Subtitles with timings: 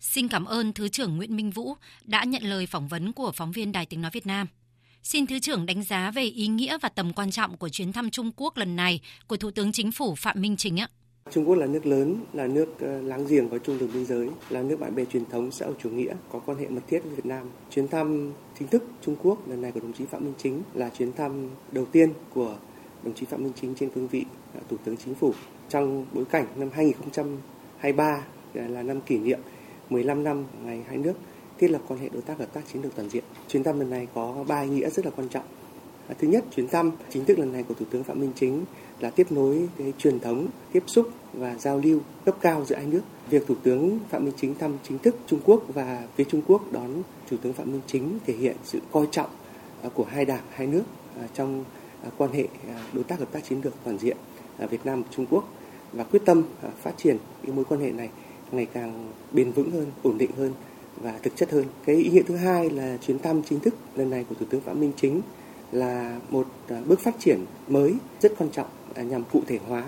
[0.00, 1.74] Xin cảm ơn Thứ trưởng Nguyễn Minh Vũ
[2.04, 4.46] đã nhận lời phỏng vấn của phóng viên Đài Tiếng Nói Việt Nam.
[5.02, 8.10] Xin Thứ trưởng đánh giá về ý nghĩa và tầm quan trọng của chuyến thăm
[8.10, 10.88] Trung Quốc lần này của Thủ tướng Chính phủ Phạm Minh Chính ạ.
[11.30, 14.28] Trung Quốc là nước lớn, là nước ờ, láng giềng có chung đường biên giới,
[14.50, 17.00] là nước bạn bè truyền thống xã hội chủ nghĩa, có quan hệ mật thiết
[17.04, 17.50] với Việt Nam.
[17.70, 20.90] Chuyến thăm chính thức Trung Quốc lần này của đồng chí Phạm Minh Chính là
[20.98, 22.56] chuyến thăm đầu tiên của
[23.02, 24.24] đồng chí Phạm Minh Chính trên cương vị
[24.54, 25.34] ờ, Thủ tướng Chính phủ
[25.68, 28.24] trong bối cảnh năm 2023
[28.54, 29.40] ờ, là năm kỷ niệm
[29.90, 31.14] 15 năm ngày hai nước
[31.58, 33.24] thiết lập quan hệ đối tác hợp tác chiến lược toàn diện.
[33.48, 35.44] Chuyến thăm lần này có ba ý nghĩa rất là quan trọng.
[36.08, 38.64] À, thứ nhất, chuyến thăm chính thức lần này của Thủ tướng Phạm Minh Chính
[39.00, 42.86] là tiếp nối cái truyền thống tiếp xúc và giao lưu cấp cao giữa hai
[42.86, 43.00] nước.
[43.30, 46.72] Việc Thủ tướng Phạm Minh Chính thăm chính thức Trung Quốc và phía Trung Quốc
[46.72, 49.30] đón Thủ tướng Phạm Minh Chính thể hiện sự coi trọng
[49.82, 50.82] à, của hai đảng, hai nước
[51.20, 51.64] à, trong
[52.16, 52.48] quan hệ
[52.92, 54.16] đối tác hợp tác chiến lược toàn diện
[54.70, 55.48] Việt Nam Trung Quốc
[55.92, 56.42] và quyết tâm
[56.82, 58.08] phát triển cái mối quan hệ này
[58.52, 60.52] ngày càng bền vững hơn, ổn định hơn
[60.96, 61.64] và thực chất hơn.
[61.84, 64.60] Cái ý nghĩa thứ hai là chuyến thăm chính thức lần này của Thủ tướng
[64.60, 65.20] Phạm Minh Chính
[65.72, 69.84] là một à, bước phát triển mới rất quan trọng à, nhằm cụ thể hóa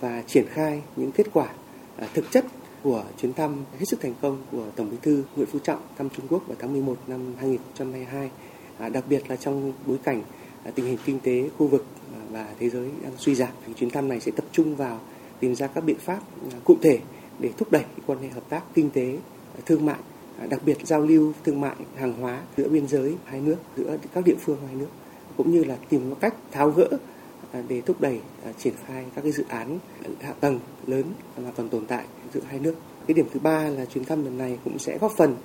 [0.00, 1.48] và triển khai những kết quả
[1.96, 2.44] à, thực chất
[2.82, 6.08] của chuyến thăm hết sức thành công của Tổng Bí thư Nguyễn Phú Trọng thăm
[6.10, 8.30] Trung Quốc vào tháng 11 năm 2022,
[8.78, 10.22] à, đặc biệt là trong bối cảnh
[10.64, 11.84] à, tình hình kinh tế khu vực
[12.30, 13.52] và thế giới đang suy giảm.
[13.66, 15.00] Thì chuyến thăm này sẽ tập trung vào
[15.40, 16.20] tìm ra các biện pháp
[16.64, 17.00] cụ thể
[17.38, 19.18] để thúc đẩy quan hệ hợp tác kinh tế,
[19.54, 19.98] à, thương mại,
[20.38, 23.96] à, đặc biệt giao lưu thương mại hàng hóa giữa biên giới hai nước, giữa
[24.14, 24.88] các địa phương hai nước,
[25.36, 26.88] cũng như là tìm cách tháo gỡ
[27.52, 28.20] à, để thúc đẩy
[28.58, 29.78] triển khai các cái dự án
[30.20, 31.04] hạ tầng lớn
[31.36, 32.74] mà còn tồn tại giữa hai nước.
[33.06, 35.36] Cái điểm thứ ba là chuyến thăm lần này cũng sẽ góp phần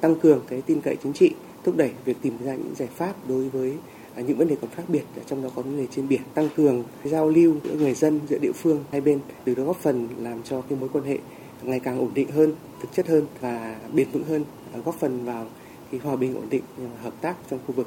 [0.00, 1.34] tăng cường cái tin cậy chính trị,
[1.64, 3.76] thúc đẩy việc tìm ra những giải pháp đối với
[4.14, 6.20] À, những vấn đề còn khác biệt à, trong đó có vấn đề trên biển
[6.34, 9.20] tăng cường giao lưu giữa người dân giữa địa phương hai bên.
[9.44, 11.18] Từ đó góp phần làm cho cái mối quan hệ
[11.62, 15.24] ngày càng ổn định hơn thực chất hơn và bền vững hơn à, góp phần
[15.24, 15.46] vào
[15.90, 16.62] cái hòa bình ổn định
[17.02, 17.86] hợp tác trong khu vực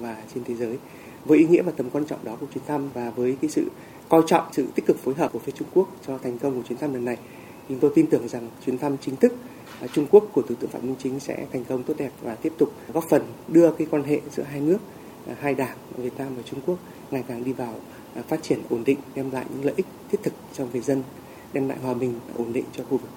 [0.00, 0.78] và trên thế giới.
[1.24, 3.68] Với ý nghĩa và tầm quan trọng đó của chuyến thăm và với cái sự
[4.08, 6.62] coi trọng sự tích cực phối hợp của phía Trung Quốc cho thành công của
[6.68, 7.16] chuyến thăm lần này
[7.68, 9.32] chúng tôi tin tưởng rằng chuyến thăm chính thức
[9.92, 12.52] Trung Quốc của Thủ tướng Phạm Minh Chính sẽ thành công tốt đẹp và tiếp
[12.58, 14.78] tục góp phần đưa cái quan hệ giữa hai nước,
[15.40, 16.78] hai đảng Việt Nam và Trung Quốc
[17.10, 17.80] ngày càng đi vào
[18.28, 21.02] phát triển ổn định, đem lại những lợi ích thiết thực cho người dân,
[21.52, 23.10] đem lại hòa bình ổn định cho khu vực.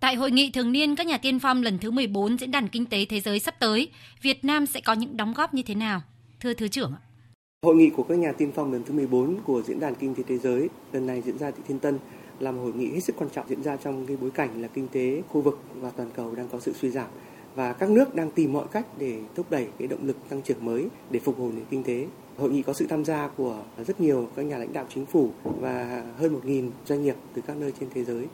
[0.00, 2.86] Tại hội nghị thường niên các nhà tiên phong lần thứ 14 Diễn đàn Kinh
[2.86, 3.88] tế Thế giới sắp tới,
[4.22, 6.00] Việt Nam sẽ có những đóng góp như thế nào?
[6.40, 7.00] Thưa Thứ trưởng ạ.
[7.62, 10.22] Hội nghị của các nhà tiên phong lần thứ 14 của Diễn đàn Kinh tế
[10.28, 11.98] Thế giới lần này diễn ra tại Thiên Tân
[12.40, 14.68] là một hội nghị hết sức quan trọng diễn ra trong cái bối cảnh là
[14.68, 17.06] kinh tế khu vực và toàn cầu đang có sự suy giảm
[17.56, 20.64] và các nước đang tìm mọi cách để thúc đẩy cái động lực tăng trưởng
[20.64, 22.06] mới để phục hồi nền kinh tế.
[22.38, 23.56] Hội nghị có sự tham gia của
[23.86, 25.30] rất nhiều các nhà lãnh đạo chính phủ
[25.60, 28.26] và hơn 1.000 doanh nghiệp từ các nơi trên thế giới.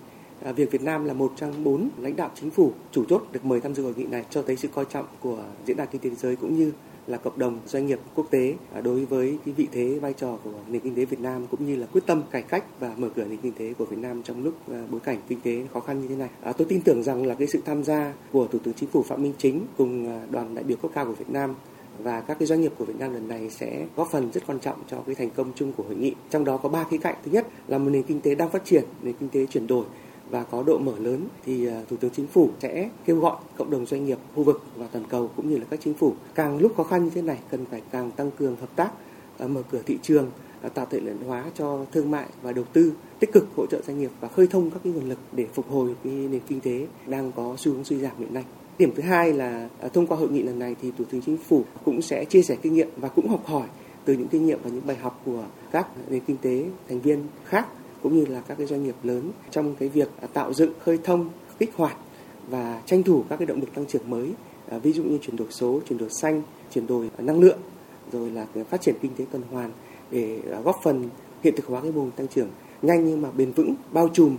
[0.44, 3.44] À, việc Việt Nam là một trong bốn lãnh đạo chính phủ chủ chốt được
[3.44, 6.00] mời tham dự hội nghị này cho thấy sự coi trọng của diễn đàn kinh
[6.00, 6.72] tế thế giới cũng như
[7.06, 10.38] là cộng đồng doanh nghiệp quốc tế à, đối với cái vị thế vai trò
[10.44, 13.08] của nền kinh tế Việt Nam cũng như là quyết tâm cải cách và mở
[13.16, 15.80] cửa nền kinh tế của Việt Nam trong lúc à, bối cảnh kinh tế khó
[15.80, 16.28] khăn như thế này.
[16.42, 19.02] À, tôi tin tưởng rằng là cái sự tham gia của Thủ tướng Chính phủ
[19.02, 21.54] Phạm Minh Chính cùng à, đoàn đại biểu cấp cao của Việt Nam
[21.98, 24.60] và các cái doanh nghiệp của Việt Nam lần này sẽ góp phần rất quan
[24.60, 26.14] trọng cho cái thành công chung của hội nghị.
[26.30, 27.16] Trong đó có ba khía cạnh.
[27.24, 29.84] Thứ nhất là một nền kinh tế đang phát triển, nền kinh tế chuyển đổi
[30.30, 33.70] và có độ mở lớn thì à, Thủ tướng Chính phủ sẽ kêu gọi cộng
[33.70, 36.58] đồng doanh nghiệp khu vực và toàn cầu cũng như là các chính phủ càng
[36.58, 38.90] lúc khó khăn như thế này cần phải càng tăng cường hợp tác
[39.38, 40.30] à, mở cửa thị trường
[40.62, 43.80] à, tạo thuận lợi hóa cho thương mại và đầu tư, tích cực hỗ trợ
[43.86, 46.60] doanh nghiệp và khơi thông các cái nguồn lực để phục hồi cái nền kinh
[46.60, 48.44] tế đang có xu hướng suy giảm hiện nay.
[48.78, 51.64] Điểm thứ hai là thông qua hội nghị lần này thì Thủ tướng Chính phủ
[51.84, 53.66] cũng sẽ chia sẻ kinh nghiệm và cũng học hỏi
[54.04, 57.26] từ những kinh nghiệm và những bài học của các nền kinh tế thành viên
[57.44, 57.66] khác
[58.02, 61.28] cũng như là các cái doanh nghiệp lớn trong cái việc tạo dựng, khơi thông,
[61.58, 61.96] kích hoạt
[62.48, 64.32] và tranh thủ các cái động lực tăng trưởng mới.
[64.70, 66.42] À, ví dụ như chuyển đổi số, chuyển đổi xanh,
[66.74, 67.58] chuyển đổi năng lượng,
[68.12, 69.70] rồi là phát triển kinh tế tuần hoàn
[70.10, 71.08] để à, góp phần
[71.42, 72.48] hiện thực hóa cái mô hình tăng trưởng
[72.82, 74.36] nhanh nhưng mà bền vững, bao trùm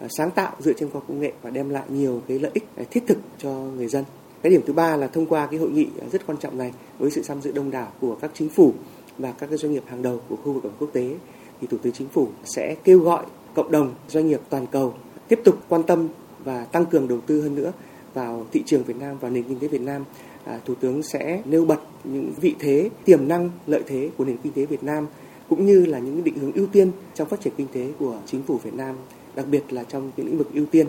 [0.00, 2.64] à, sáng tạo dựa trên khoa công nghệ và đem lại nhiều cái lợi ích
[2.90, 4.04] thiết thực cho người dân.
[4.42, 7.10] Cái điểm thứ ba là thông qua cái hội nghị rất quan trọng này với
[7.10, 8.72] sự tham dự đông đảo của các chính phủ
[9.18, 11.14] và các cái doanh nghiệp hàng đầu của khu vực và quốc tế
[11.60, 13.24] thì Thủ tướng Chính phủ sẽ kêu gọi
[13.54, 14.94] cộng đồng doanh nghiệp toàn cầu
[15.28, 16.08] tiếp tục quan tâm
[16.44, 17.72] và tăng cường đầu tư hơn nữa
[18.14, 20.04] vào thị trường Việt Nam và nền kinh tế Việt Nam.
[20.44, 24.36] À, Thủ tướng sẽ nêu bật những vị thế, tiềm năng, lợi thế của nền
[24.42, 25.06] kinh tế Việt Nam
[25.48, 28.42] cũng như là những định hướng ưu tiên trong phát triển kinh tế của chính
[28.42, 28.96] phủ Việt Nam,
[29.34, 30.86] đặc biệt là trong những lĩnh vực ưu tiên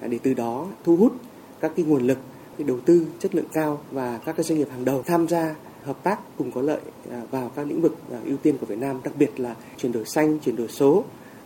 [0.00, 1.12] à, để từ đó thu hút
[1.60, 2.18] các cái nguồn lực,
[2.58, 5.54] cái đầu tư chất lượng cao và các cái doanh nghiệp hàng đầu tham gia
[5.86, 6.80] hợp tác cùng có lợi
[7.10, 9.92] à, vào các lĩnh vực à, ưu tiên của Việt Nam, đặc biệt là chuyển
[9.92, 11.04] đổi xanh, chuyển đổi số,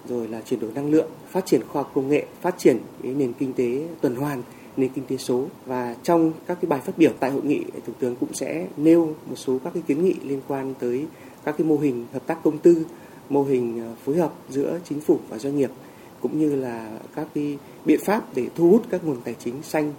[0.08, 3.14] rồi là chuyển đổi năng lượng, phát triển khoa học công nghệ, phát triển cái
[3.14, 4.42] nền kinh tế tuần hoàn
[4.76, 5.46] nền kinh tế số.
[5.66, 9.06] Và trong các cái bài phát biểu tại hội nghị thủ tướng cũng sẽ nêu
[9.06, 11.06] một số các cái kiến nghị liên quan tới
[11.44, 12.86] các cái mô hình hợp tác công tư
[13.28, 15.70] mô hình à, phối hợp giữa chính phủ và doanh nghiệp
[16.20, 19.92] cũng như là các cái biện pháp để thu hút các nguồn tài chính xanh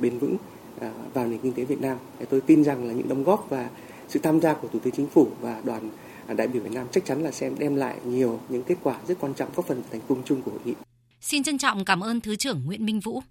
[0.00, 0.36] bền vững.
[0.80, 1.96] À, vào nền kinh tế Việt Nam.
[2.30, 3.68] Tôi tin rằng là những đóng góp và
[4.08, 5.90] sự tham gia của Thủ tướng Chính phủ và đoàn
[6.26, 8.98] à, đại biểu Việt Nam chắc chắn là sẽ đem lại nhiều những kết quả
[9.08, 10.74] rất quan trọng, góp phần thành công chung của hội nghị.
[11.20, 13.22] Xin trân trọng cảm ơn Thứ trưởng Nguyễn Minh Vũ.